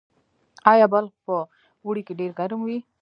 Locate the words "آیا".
0.71-0.85